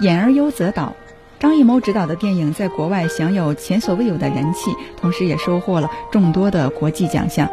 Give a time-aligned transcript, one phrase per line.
[0.00, 0.94] 演而优则导。
[1.40, 7.48] 张艺谋执导的电影在国外享有前所未有的人气，同时也收获了众多的国际奖项。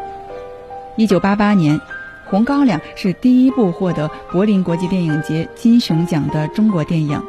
[0.96, 1.78] 一九八八年，
[2.26, 7.22] 《红高粱》是第一部获得柏林国际电影节金熊奖的中国电影。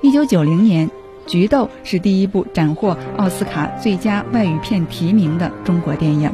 [0.00, 0.88] 一九九零年，
[1.26, 6.32] 《菊豆》是第一部斩获奥斯卡最佳外语片提名的中国电影。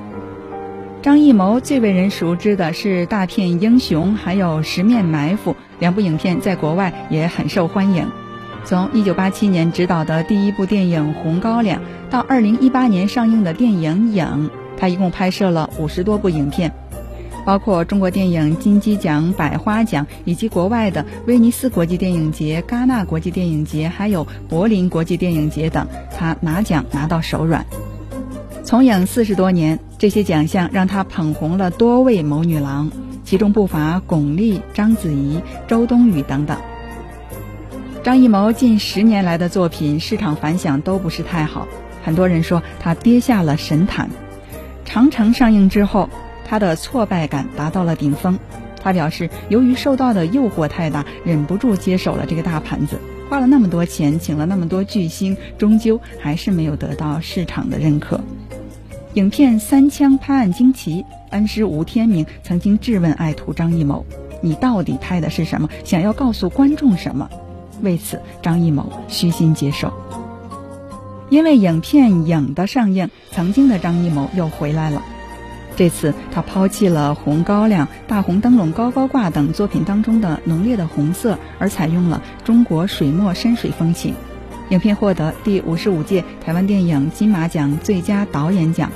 [1.04, 8.10] 张艺谋最为人熟知的是《大片英雄》，还有《十面埋伏》两部影片，在国外也很受欢迎。
[8.64, 16.72] 从1987年执导的第一部电影《红高粱》到2018年上映的电影《影》，他一共拍摄了五十多部影片，
[17.44, 25.86] 包括中国电影金鸡奖、百花奖，以及国外的威尼斯国际电影节、戛纳国际电影节，还有柏林国际电影节等，
[26.16, 27.66] 他拿奖拿到手软。
[28.64, 32.90] 从影四十多年，这些奖项让他捧红了多位谋女郎，
[33.24, 36.58] 其中不乏巩俐、章子怡、周冬雨等等。
[38.02, 41.66] 张艺谋近十年来的作品市场反响都不是太好，
[42.04, 44.10] 很多人说他跌下了神坛。
[44.84, 46.10] 长城上映之后，
[46.44, 48.38] 他的挫败感达到了顶峰。
[48.82, 52.98] 他表示，由于受到的诱惑太大，忍不住接手了这个大盘子，
[53.30, 58.20] 花了那么多钱，请了那么多巨星，终究还是没有得到市场的认可。
[59.14, 64.04] 影片《三枪拍案惊奇》，恩师吴天明曾经质问爱徒张艺谋
[64.42, 65.68] ：“你到底拍的是什么？
[65.84, 67.30] 想要告诉观众什么？”
[67.80, 69.92] 为此，张艺谋虚心接受。
[71.30, 75.00] 因为影片《影》的上映，曾经的张艺谋又回来了。
[75.76, 84.12] 这次他抛弃了《红高粱》《大红灯笼高高挂》等作品当中的浓烈的红色，而采用了中国水墨山水风情。
[84.70, 88.90] 影片获得第五十五届台湾电影金马奖最佳导演奖。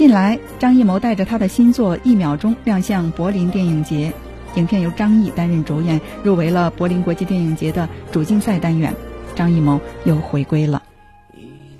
[0.00, 4.10] 近来，张艺谋带着他的新作《一秒钟》亮相柏林电影节。
[4.54, 8.94] 影片由张译担任主演，入围了柏林国际电影节的主竞赛单元。
[9.34, 10.82] 张艺谋又回归了。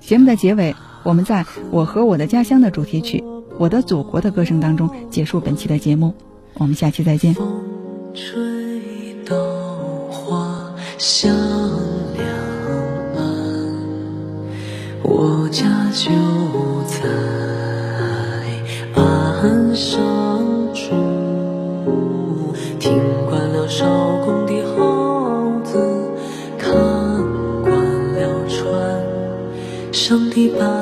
[0.01, 3.21] 节目的结尾，我们在我和我的家乡的主题曲
[3.57, 6.15] 《我的祖国的歌声》当中结束本期的节目。
[6.59, 7.35] 我们下期再见。
[8.13, 9.35] 吹稻
[10.11, 11.35] 花香
[12.15, 12.29] 两
[13.17, 13.25] 岸，
[15.05, 16.11] 我家就
[16.85, 17.40] 在
[30.49, 30.80] 上的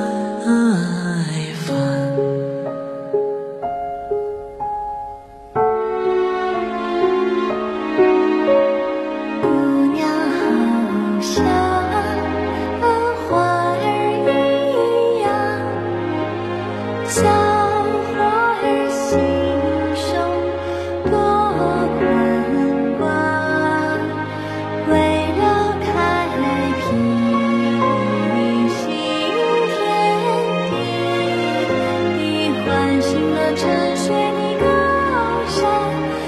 [33.56, 36.27] 沉睡的高山。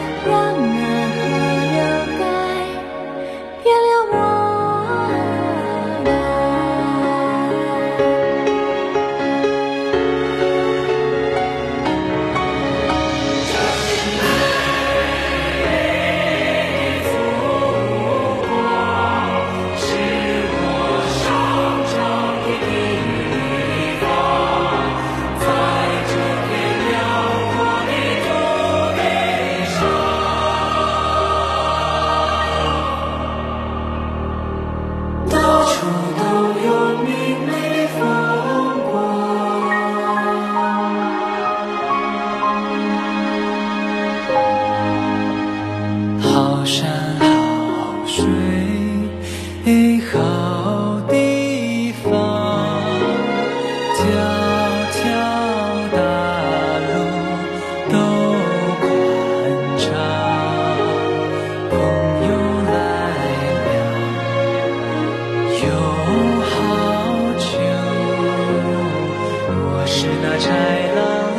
[46.33, 47.27] 好山好
[48.07, 48.25] 水
[50.13, 52.09] 好地方，
[53.97, 54.01] 条
[54.93, 54.99] 条
[55.91, 55.99] 大
[56.87, 56.89] 路
[57.91, 57.95] 都
[58.81, 58.87] 宽
[59.77, 59.83] 敞。
[61.69, 61.73] 朋
[62.29, 62.31] 友
[62.71, 62.73] 来
[63.67, 63.69] 了
[65.65, 65.65] 有
[66.47, 66.49] 好
[67.39, 67.45] 酒，
[69.49, 70.47] 我是那豺
[70.95, 71.30] 狼。